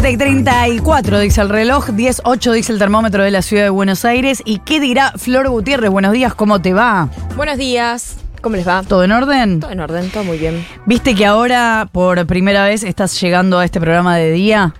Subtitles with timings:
[0.00, 4.04] 7 y 34 dice el reloj, 10.8 dice el termómetro de la ciudad de Buenos
[4.04, 4.40] Aires.
[4.44, 5.90] ¿Y qué dirá Flor Gutiérrez?
[5.90, 7.08] Buenos días, ¿cómo te va?
[7.34, 8.18] Buenos días.
[8.40, 8.84] ¿Cómo les va?
[8.84, 9.58] ¿Todo en orden?
[9.58, 10.64] Todo en orden, todo muy bien.
[10.86, 14.72] ¿Viste que ahora por primera vez estás llegando a este programa de día?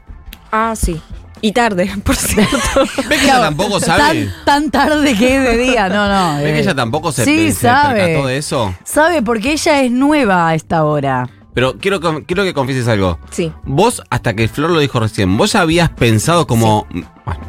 [0.52, 1.00] Ah, sí.
[1.40, 2.56] Y tarde, por cierto.
[3.08, 4.26] ¿Ves que ella tampoco sabe?
[4.44, 6.36] Tan, tan tarde que es de día, no, no.
[6.36, 8.04] ¿Ves que eh, ella tampoco se, sí, se sabe.
[8.04, 8.72] percató de eso?
[8.84, 11.28] Sabe, porque ella es nueva a esta hora.
[11.58, 13.18] Pero quiero, que- quiero que confieses algo.
[13.32, 13.52] Sí.
[13.64, 16.86] Vos, hasta que Flor lo dijo recién, vos ya habías pensado como...
[16.92, 17.40] Bueno,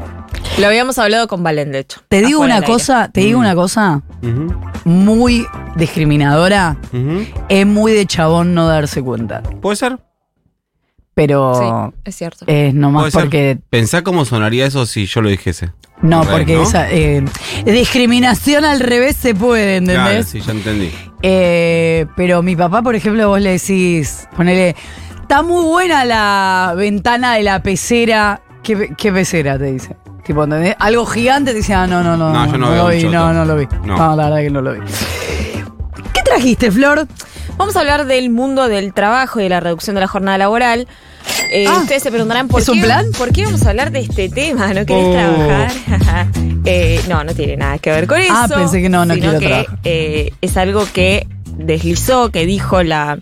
[0.58, 2.02] Lo habíamos hablado con Valen, de hecho.
[2.08, 3.42] Te digo una cosa, te digo Mm.
[3.42, 4.02] una cosa
[4.84, 5.46] muy
[5.76, 6.76] discriminadora.
[7.50, 9.44] Es muy de chabón no darse cuenta.
[9.44, 10.00] ¿Puede ser?
[11.14, 12.46] Pero Sí, es cierto.
[12.48, 13.22] es nomás Puede ser.
[13.22, 13.58] porque.
[13.70, 15.72] Pensá cómo sonaría eso si yo lo dijese.
[16.02, 16.64] No, revés, porque ¿no?
[16.64, 17.24] esa eh,
[17.66, 20.28] discriminación al revés se puede, Claro, ¿entendés?
[20.30, 20.92] sí, ya entendí.
[21.22, 24.76] Eh, pero mi papá, por ejemplo, vos le decís, ponele,
[25.22, 28.42] está muy buena la ventana de la pecera.
[28.64, 29.58] ¿Qué, qué pecera?
[29.58, 29.96] Te dice.
[30.24, 30.76] Tipo, ¿entendés?
[30.80, 32.32] Algo gigante te dice, ah, no, no, no.
[32.32, 33.68] No, yo no veo lo vi, no, no lo vi.
[33.84, 33.98] No.
[33.98, 34.16] No.
[34.16, 34.80] la verdad que no lo vi.
[36.14, 37.08] ¿Qué trajiste, Flor?
[37.58, 40.88] Vamos a hablar del mundo del trabajo y de la reducción de la jornada laboral.
[41.50, 43.06] Eh, Ah, ustedes se preguntarán por ¿es qué, un plan?
[43.18, 44.68] ¿por qué vamos a hablar de este tema?
[44.74, 45.12] ¿No querés Oh.
[45.12, 45.72] trabajar?
[46.66, 48.32] Eh, no, no tiene nada que ver con eso.
[48.36, 49.80] Ah, pensé que no, no quiero que, trabajar.
[49.86, 51.26] eh, es algo que
[51.60, 53.20] deslizó, que dijo la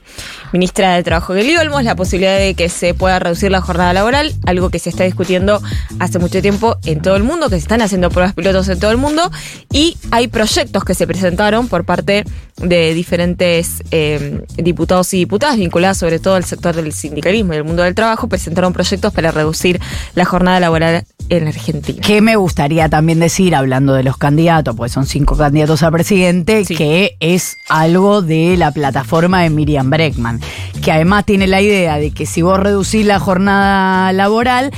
[0.53, 4.33] ministra de Trabajo Kelly Olmos, la posibilidad de que se pueda reducir la jornada laboral,
[4.45, 5.61] algo que se está discutiendo
[5.99, 8.91] hace mucho tiempo en todo el mundo, que se están haciendo pruebas pilotos en todo
[8.91, 9.29] el mundo,
[9.71, 12.23] y hay proyectos que se presentaron por parte
[12.61, 17.65] de diferentes eh, diputados y diputadas vinculadas sobre todo al sector del sindicalismo y del
[17.65, 19.79] mundo del trabajo, presentaron proyectos para reducir
[20.15, 22.01] la jornada laboral en Argentina.
[22.01, 26.63] Que me gustaría también decir, hablando de los candidatos, pues son cinco candidatos a presidente,
[26.65, 26.75] Sí.
[26.75, 30.39] que es algo de la plataforma de Miriam Breckman,
[30.83, 34.71] que además tiene la idea de que si vos reducís la jornada laboral,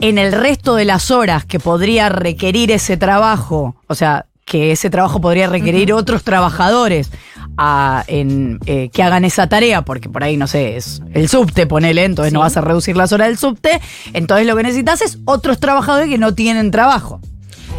[0.00, 4.90] en el resto de las horas que podría requerir ese trabajo, o sea, que ese
[4.90, 7.10] trabajo podría requerir otros trabajadores
[7.56, 11.66] a- en, eh, que hagan esa tarea, porque por ahí, no sé, es el subte,
[11.66, 13.80] ponele, entonces no vas a reducir las horas del subte,
[14.12, 17.20] entonces lo que necesitas es otros trabajadores que no tienen trabajo.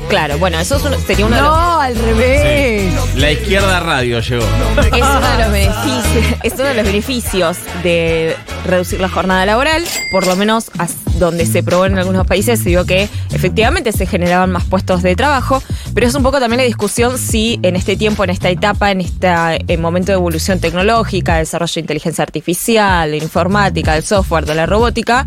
[0.10, 2.94] Claro, bueno, eso es uno- sería uno de los No, al revés.
[3.18, 4.46] La izquierda radio llegó.
[4.94, 9.84] Es uno de los beneficios, es uno de los beneficios de reducir la jornada laboral,
[10.12, 14.06] por lo menos as- donde se probó en algunos países se vio que efectivamente se
[14.06, 15.62] generaban más puestos de trabajo,
[15.94, 19.02] pero es un poco también la discusión si en este tiempo, en esta etapa, en
[19.02, 24.66] este momento de evolución tecnológica, desarrollo de inteligencia artificial, de informática, del software, de la
[24.68, 25.26] robótica,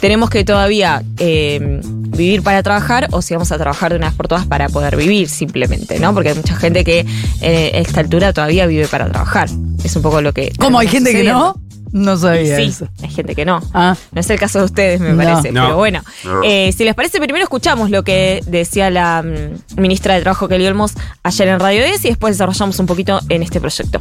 [0.00, 1.80] tenemos que todavía eh,
[2.12, 4.96] vivir para trabajar o si vamos a trabajar de una vez por todas para poder
[4.96, 6.14] vivir simplemente, ¿no?
[6.14, 7.06] Porque hay mucha gente que
[7.40, 9.48] eh, a esta altura todavía vive para trabajar.
[9.84, 10.52] Es un poco lo que...
[10.58, 11.56] ¿Cómo hay gente que no?
[11.90, 12.88] No sabía Sí, eso.
[13.02, 13.60] hay gente que no.
[13.74, 13.94] Ah.
[14.12, 15.16] No es el caso de ustedes, me No.
[15.22, 15.52] parece.
[15.52, 15.64] No.
[15.64, 16.00] Pero bueno,
[16.42, 20.66] eh, si les parece, primero escuchamos lo que decía la mm, ministra de Trabajo, Kelly
[20.66, 24.00] Olmos, ayer en Radio 10 y después desarrollamos un poquito en este proyecto.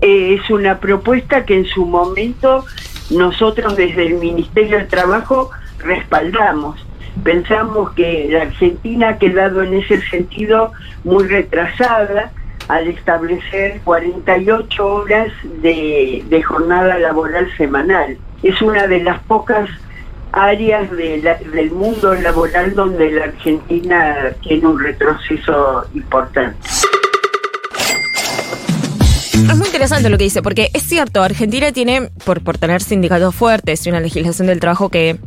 [0.00, 2.64] Eh, es una propuesta que en su momento
[3.10, 6.80] nosotros desde el Ministerio de Trabajo respaldamos.
[7.22, 10.72] Pensamos que la Argentina ha quedado en ese sentido
[11.04, 12.30] muy retrasada
[12.68, 15.32] al establecer 48 horas
[15.62, 18.16] de, jornada laboral semanal.
[18.42, 19.68] Es una de las pocas
[20.32, 26.58] áreas del mundo laboral donde la Argentina tiene un retroceso importante.
[29.32, 33.34] Es muy interesante lo que dice, porque es cierto, Argentina tiene, por, por tener sindicatos
[33.34, 35.18] fuertes y una legislación del trabajo que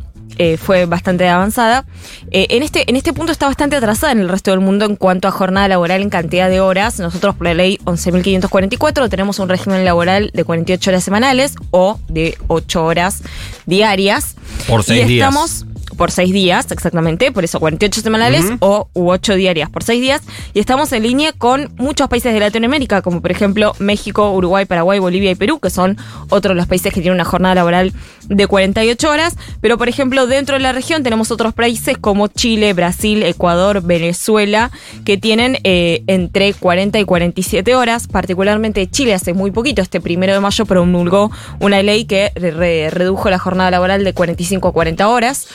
[0.42, 1.86] eh, fue bastante avanzada,
[2.32, 4.96] eh, en, este, en este punto está bastante atrasada en el resto del mundo en
[4.96, 6.98] cuanto a jornada laboral en cantidad de horas.
[6.98, 12.38] Nosotros por la ley 11.544 tenemos un régimen laboral de 48 horas semanales o de
[12.48, 13.22] 8 horas
[13.66, 14.36] diarias.
[14.66, 15.28] Por seis y días.
[15.28, 15.66] estamos
[16.00, 18.58] por seis días, exactamente, por eso 48 semanales Ujú.
[18.62, 20.22] o u 8 diarias por seis días.
[20.54, 24.98] Y estamos en línea con muchos países de Latinoamérica, como por ejemplo México, Uruguay, Paraguay,
[25.00, 25.98] Bolivia y Perú, que son
[26.30, 27.92] otros de los países que tienen una jornada laboral
[28.30, 29.36] de 48 horas.
[29.60, 34.72] Pero por ejemplo, dentro de la región tenemos otros países como Chile, Brasil, Ecuador, Venezuela,
[35.04, 38.08] que tienen eh, entre 40 y 47 horas.
[38.08, 41.30] Particularmente Chile hace muy poquito, este primero de mayo, promulgó
[41.60, 45.48] una ley que re- redujo la jornada laboral de 45 a 40 horas.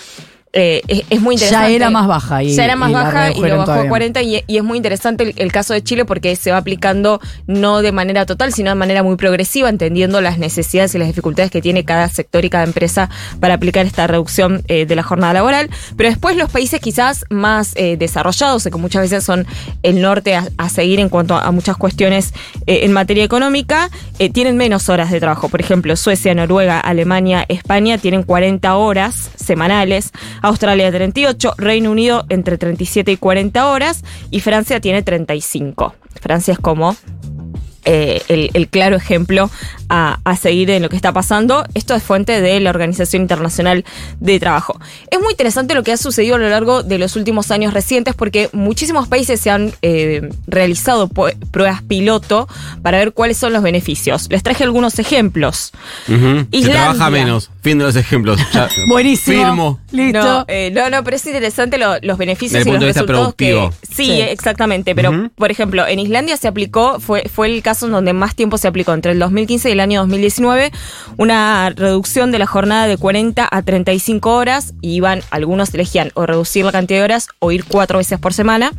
[0.56, 1.74] Eh, es, es muy Ya interesante.
[1.76, 3.88] era más baja y- ya era más y baja y lo bajó a todavía.
[3.90, 7.20] 40 y, y es muy interesante el, el caso de Chile porque se va aplicando
[7.46, 11.50] no de manera total, sino de manera muy progresiva, entendiendo las necesidades y las dificultades
[11.50, 13.10] que tiene cada sector y cada empresa
[13.40, 15.68] para aplicar esta reducción eh, de la jornada laboral.
[15.96, 19.46] Pero después los países quizás más eh, desarrollados, que muchas veces son
[19.82, 22.32] el norte a, a seguir en cuanto a, muchas cuestiones
[22.66, 23.90] eh, en materia económica,
[24.32, 25.48] tienen menos horas de trabajo.
[25.48, 30.12] Por ejemplo, Suecia, Noruega, Alemania, España tienen 40 horas semanales,
[30.44, 35.94] Australia 38, Reino Unido entre 37 y 40 horas y Francia tiene 35.
[36.20, 36.96] Francia es como
[37.86, 39.50] eh, el, el claro ejemplo
[39.88, 41.64] a, a seguir en lo que está pasando.
[41.74, 43.84] Esto es fuente de la Organización Internacional
[44.20, 44.78] de Trabajo.
[45.10, 48.14] Es muy interesante lo que ha sucedido a lo largo de los últimos años recientes
[48.14, 52.48] porque muchísimos países se han eh, realizado pruebas piloto
[52.82, 54.28] para ver cuáles son los beneficios.
[54.30, 55.72] Les traje algunos ejemplos.
[56.06, 56.72] Se Islandia.
[56.72, 57.50] trabaja menos.
[57.64, 58.38] Fin de los ejemplos.
[58.52, 59.42] Ya, Buenísimo.
[59.46, 59.80] Firmo.
[59.90, 60.22] Listo.
[60.22, 62.84] No, eh, no, no, pero es interesante lo- los beneficios Desde y el los punto
[62.84, 63.70] de vista resultados que.
[63.90, 64.20] Sí, Sí.
[64.20, 64.94] exactamente.
[64.94, 68.58] Pero, por ejemplo, en Islandia se aplicó, fue, fue el caso en donde más tiempo
[68.58, 70.72] se aplicó, entre el 2015 y el año 2019,
[71.16, 74.74] una reducción de la jornada de 40 a 35 horas.
[74.82, 78.34] Y iban, algunos elegían o reducir la cantidad de horas o ir cuatro veces por
[78.34, 78.72] semana.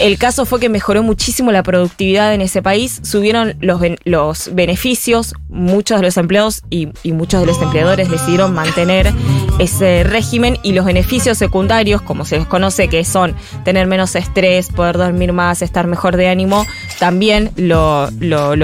[0.00, 4.48] El caso fue que mejoró muchísimo la productividad en ese país, subieron los, ben- los
[4.54, 9.12] beneficios, muchos de los empleados y, muchos de los empleadores decidieron mantener
[9.58, 14.68] ese régimen y los beneficios secundarios, como se les conoce, que son tener menos estrés,
[14.68, 16.66] poder dormir más, estar mejor de ánimo,
[16.98, 18.08] también lo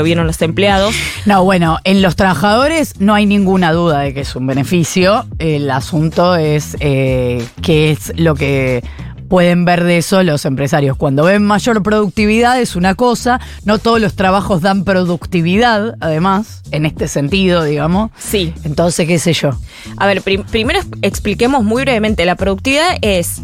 [0.02, 0.94] vieron los empleados.
[1.26, 5.26] No, bueno, en los trabajadores no hay ninguna duda de que es un beneficio.
[5.38, 8.82] El asunto es eh, qué es lo que
[9.28, 10.96] pueden ver de eso los empresarios.
[10.96, 16.87] Cuando ven mayor productividad es una cosa, no todos los trabajos dan productividad, además, en
[16.87, 18.11] este sentido, digamos.
[18.19, 18.52] Sí.
[18.64, 19.50] Entonces, qué sé yo.
[19.96, 22.25] A ver, prim- primero expliquemos muy brevemente.
[22.25, 23.43] La productividad es,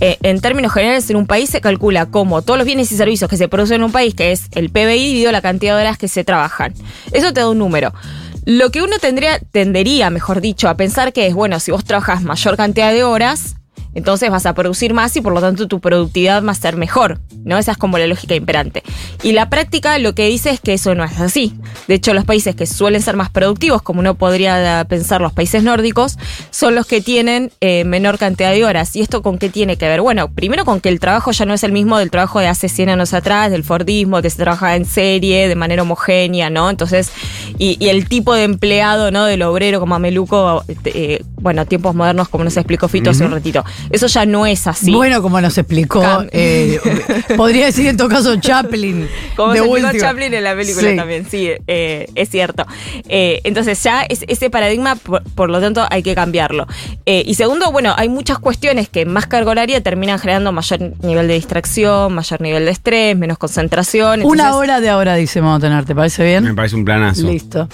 [0.00, 3.30] eh, en términos generales, en un país se calcula como todos los bienes y servicios
[3.30, 5.98] que se producen en un país, que es el PBI dividido la cantidad de horas
[5.98, 6.74] que se trabajan.
[7.12, 7.92] Eso te da un número.
[8.44, 12.22] Lo que uno tendría, tendería, mejor dicho, a pensar que es, bueno, si vos trabajas
[12.22, 13.54] mayor cantidad de horas,
[13.94, 17.20] entonces vas a producir más y por lo tanto tu productividad va a ser mejor,
[17.44, 17.58] ¿no?
[17.58, 18.82] Esa es como la lógica imperante.
[19.22, 21.54] Y la práctica lo que dice es que eso no es así.
[21.88, 25.62] De hecho, los países que suelen ser más productivos, como uno podría pensar los países
[25.62, 26.18] nórdicos,
[26.50, 28.96] son los que tienen eh, menor cantidad de horas.
[28.96, 30.00] ¿Y esto con qué tiene que ver?
[30.00, 32.68] Bueno, primero con que el trabajo ya no es el mismo del trabajo de hace
[32.68, 36.70] 100 años atrás, del Fordismo, que se trabaja en serie, de manera homogénea, ¿no?
[36.70, 37.10] Entonces,
[37.58, 39.24] y, y el tipo de empleado, ¿no?
[39.24, 43.64] Del obrero como Ameluco, eh, bueno, tiempos modernos, como nos explicó Fito hace un ratito.
[43.90, 44.92] Eso ya no es así.
[44.92, 46.02] Bueno, como nos explicó,
[46.32, 46.78] eh,
[47.36, 49.08] podría decir en todo caso Chaplin.
[49.36, 49.98] Como se explicó.
[49.98, 50.96] Chaplin en la película Sí.
[50.96, 52.66] también, sí, eh, es cierto.
[53.08, 56.66] Eh, entonces ya es- ese paradigma, por, por lo tanto, hay que cambiarlo.
[57.06, 61.28] Eh, y segundo, bueno, hay muchas cuestiones que más carga horaria terminan generando mayor nivel
[61.28, 64.22] de distracción, mayor nivel de estrés, menos concentración.
[64.22, 66.56] Una hora de ahora, dice vamos a tener, ¿te parece Me bien?
[66.56, 67.26] parece un planazo.
[67.26, 67.68] Listo.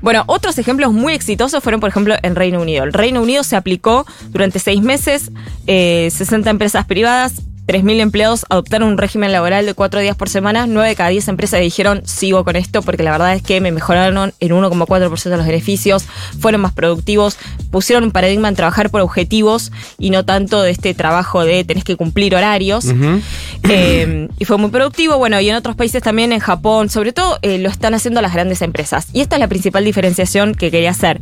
[0.00, 2.84] Bueno, otros ejemplos muy exitosos fueron, por ejemplo, en Reino Unido.
[2.84, 5.30] El Reino Unido se aplicó durante seis meses,
[5.66, 7.42] eh, 60 empresas privadas.
[7.66, 10.66] 3.000 empleados adoptaron un régimen laboral de cuatro días por semana.
[10.66, 13.70] 9 de cada 10 empresas dijeron, sigo con esto porque la verdad es que me
[13.70, 16.04] mejoraron en 1,4% los beneficios,
[16.40, 17.38] fueron más productivos,
[17.70, 21.84] pusieron un paradigma en trabajar por objetivos y no tanto de este trabajo de tenés
[21.84, 22.86] que cumplir horarios.
[23.68, 25.16] Eh, y fue muy productivo.
[25.18, 28.34] Bueno, y en otros países también, en Japón, sobre todo, eh, lo están haciendo las
[28.34, 29.06] grandes empresas.
[29.12, 31.20] Y esta es la principal diferenciación que quería hacer,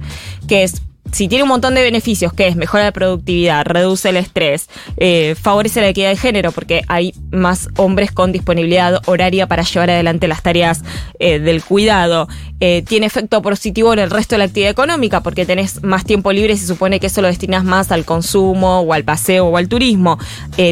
[0.48, 0.82] que es
[1.12, 5.34] si tiene un montón de beneficios, que es mejora la productividad, reduce el estrés, eh,
[5.40, 10.28] favorece la equidad de género, porque hay más hombres con disponibilidad horaria para llevar adelante
[10.28, 10.82] las tareas
[11.18, 12.28] eh, del cuidado,
[12.60, 16.32] eh, tiene efecto positivo en el resto de la actividad económica, porque tenés más tiempo
[16.32, 19.68] libre se supone que eso lo destinas más al consumo o al paseo o al
[19.68, 20.18] turismo,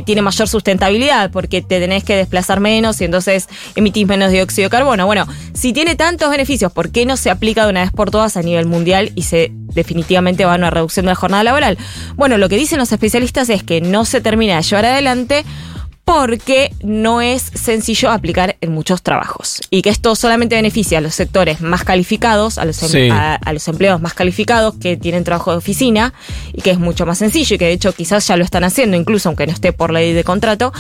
[0.05, 4.71] tiene mayor sustentabilidad, porque te tenés que desplazar menos y entonces emitís menos dióxido de
[4.71, 5.07] carbono.
[5.07, 8.37] Bueno, si tiene tantos beneficios, ¿por qué no se aplica de una vez por todas
[8.37, 11.79] a nivel mundial y se definitivamente va a una reducción de la jornada laboral?
[12.17, 15.45] Bueno, lo que dicen los especialistas es que no se termina de llevar adelante
[16.05, 21.15] porque no es sencillo aplicar en muchos trabajos y que esto solamente beneficia a los
[21.15, 23.09] sectores más calificados, a los, em- Sí.
[23.11, 26.15] a, a los empleados más calificados que tienen trabajo de oficina
[26.55, 28.97] y que es mucho más sencillo y que de hecho quizás ya lo están haciendo
[28.97, 30.73] incluso aunque no esté por ley de contrato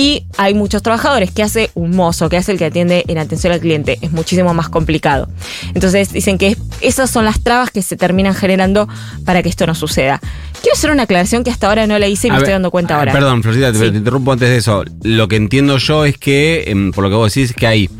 [0.00, 3.52] y hay muchos trabajadores que hace un mozo, que hace el que atiende en atención
[3.52, 5.28] al cliente, es muchísimo más complicado.
[5.74, 8.88] Entonces dicen que esas son las trabas que se terminan generando
[9.26, 10.18] para que esto no suceda.
[10.62, 12.94] Quiero hacer una aclaración que hasta ahora no la hice y me estoy dando cuenta
[12.94, 13.12] ah, ahora.
[13.12, 13.90] Perdón, Florcita, te, Sí.
[13.90, 14.84] te interrumpo antes de eso.
[15.02, 17.90] Lo que entiendo yo es que, em, por lo que vos decís, es que hay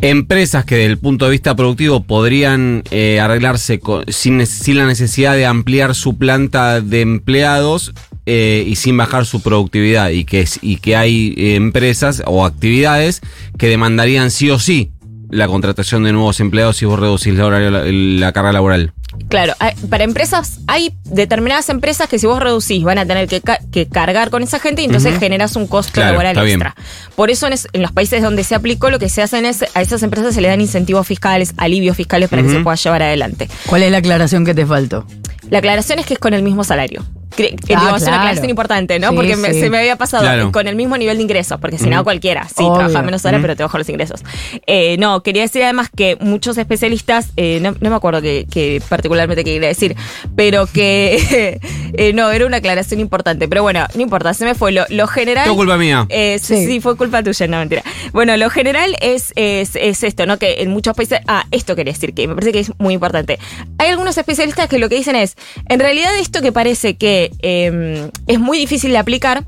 [0.00, 4.86] empresas que desde el punto de vista productivo podrían eh, arreglarse con- sin, sin la
[4.86, 7.92] necesidad de ampliar su planta de empleados
[8.26, 12.44] eh, y sin bajar su productividad y que, es- y que hay eh, empresas o
[12.44, 13.20] actividades
[13.58, 14.90] que demandarían sí o sí
[15.30, 18.92] la contratación de nuevos empleados si vos reducís la, horario- la, la carga laboral.
[19.28, 23.40] Claro, hay- para empresas, hay determinadas empresas que si vos reducís van a tener que,
[23.40, 25.20] ca- que cargar con esa gente y entonces Ujú.
[25.20, 26.60] generas un costo Claro, laboral bien.
[26.62, 26.74] extra.
[27.16, 29.64] Por eso en, es- en los países donde se aplicó lo que se hacen es
[29.74, 33.02] a esas empresas se le dan incentivos fiscales, alivios fiscales para que se pueda llevar
[33.02, 33.48] adelante.
[33.66, 35.06] ¿Cuál es la aclaración que te faltó?
[35.50, 37.04] La aclaración es que es con el mismo salario.
[37.32, 38.16] Ah, digo, Es una claro.
[38.16, 39.10] aclaración importante, ¿no?
[39.10, 39.60] Sí, porque me- sí.
[39.60, 40.52] se me había pasado Claro.
[40.52, 42.04] con el mismo nivel de ingresos, porque si no Ujú.
[42.04, 42.74] cualquiera, sí, Obvio.
[42.74, 44.22] trabaja menos horas, pero te bajo los ingresos.
[44.66, 48.82] Eh, no, quería decir además que muchos especialistas, eh, no, no me acuerdo que, que
[48.88, 49.96] particularmente quería decir,
[50.36, 51.58] pero que
[51.96, 53.48] eh, no, era una aclaración importante.
[53.48, 54.72] Pero bueno, no importa, se me fue.
[54.72, 55.44] Lo, lo general.
[55.46, 56.06] Todo culpa mía.
[56.08, 56.66] Eh, sí, Sí.
[56.66, 57.82] sí, fue culpa tuya, no mentira.
[58.12, 60.38] Bueno, lo general es, es, es esto, ¿no?
[60.38, 61.20] Que en muchos países.
[61.26, 63.38] Ah, esto quería decir, que me parece que es muy importante.
[63.78, 65.36] Hay algunos especialistas que lo que dicen es:
[65.68, 69.44] en realidad, esto que parece que eh, es muy difícil de aplicar.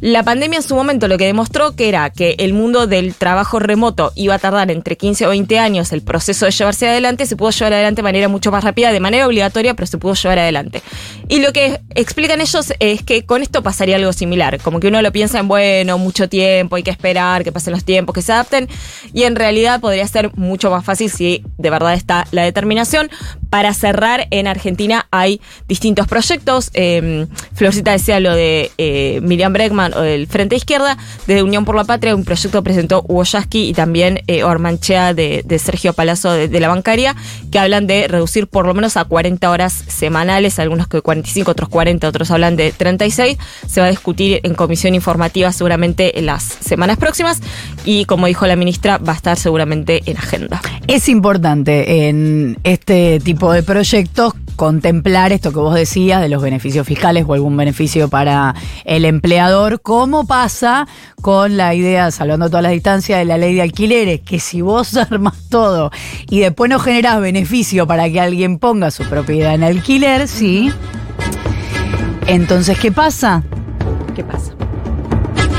[0.00, 3.58] La pandemia en su momento lo que demostró que era que el mundo del trabajo
[3.58, 7.36] remoto iba a tardar entre 15 o 20 años el proceso de llevarse adelante, se
[7.36, 10.38] pudo llevar adelante de manera mucho más rápida, de manera obligatoria, pero se pudo llevar
[10.38, 10.82] adelante.
[11.28, 15.00] Y lo que explican ellos es que con esto pasaría algo similar, como que uno
[15.02, 18.32] lo piensa en, bueno, mucho tiempo, hay que esperar, que pasen los tiempos, que se
[18.32, 18.68] adapten,
[19.12, 23.10] y en realidad podría ser mucho más fácil si de verdad está la determinación.
[23.50, 26.70] Para cerrar, en Argentina hay distintos proyectos.
[26.74, 31.76] Eh, Florcita decía lo de eh, Miriam Bregman o del Frente Izquierda, desde Unión por
[31.76, 36.32] la Patria, un proyecto presentó Hugo Yasky y también eh, Ormanchea de, de Sergio Palazzo
[36.32, 37.14] de, de la bancaria,
[37.50, 41.68] que hablan de reducir por lo menos a 40 horas semanales, algunos que 45, otros
[41.68, 43.38] 40, otros hablan de 36.
[43.66, 47.40] Se va a discutir en comisión informativa seguramente en las semanas próximas
[47.84, 50.60] y como dijo la ministra, va a estar seguramente en agenda.
[50.86, 56.86] Es importante en este tipo de proyectos contemplar esto que vos decías de los beneficios
[56.86, 60.86] fiscales o algún beneficio para el empleador, como pasa
[61.22, 64.96] con la idea, salvando todas las distancias, de la ley de alquileres, que si vos
[64.96, 65.90] armas todo
[66.28, 70.72] y después no generás beneficio para que alguien ponga su propiedad en alquiler, sí.
[72.26, 73.42] Entonces, ¿qué pasa?
[74.14, 74.52] ¿Qué pasa?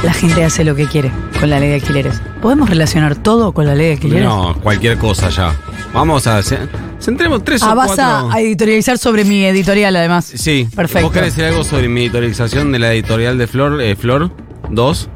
[0.03, 2.21] La gente hace lo que quiere con la ley de alquileres.
[2.41, 4.23] ¿Podemos relacionar todo con la ley de alquileres?
[4.25, 5.55] No, cualquier cosa ya.
[5.93, 6.41] Vamos a...
[6.43, 6.59] ce-
[6.99, 8.03] Centremos tres Ah, o vas cuatro...
[8.05, 10.25] a, a editorializar sobre mi editorial, además.
[10.35, 10.67] Sí.
[10.75, 11.05] Perfecto.
[11.07, 13.81] ¿Vos querés decir algo sobre mi editorialización de la editorial de Flor?
[13.81, 14.31] Eh, Flor
[14.71, 15.09] 2.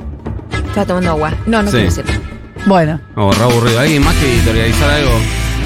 [0.67, 1.33] Estaba tomando agua.
[1.47, 1.77] No, no Sí.
[1.77, 2.05] quiero decir.
[2.65, 3.79] Bueno, Oh, re aburrido.
[3.79, 5.11] ¿Alguien más que editorializar algo?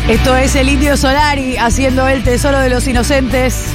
[0.07, 3.65] esto es el Indio Solari haciendo el tesoro de los inocentes.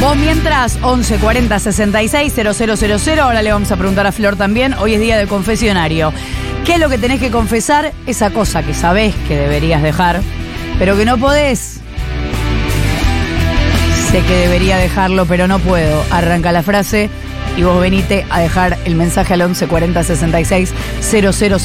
[0.00, 4.94] Vos mientras, 11 40 66 000, ahora le vamos a preguntar a Flor también, hoy
[4.94, 6.12] es día de confesionario.
[6.66, 7.92] ¿Qué es lo que tenés que confesar?
[8.06, 10.20] Esa cosa que sabés que deberías dejar,
[10.78, 11.80] pero que no podés.
[14.10, 16.04] Sé que debería dejarlo, pero no puedo.
[16.10, 17.10] Arranca la frase
[17.56, 21.58] y vos venite a dejar el mensaje al 11 40 66 000.